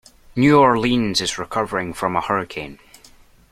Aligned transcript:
New 0.35 0.57
Orleans 0.57 1.21
is 1.21 1.37
recovering 1.37 1.93
from 1.93 2.15
a 2.15 2.21
hurricane. 2.21 2.79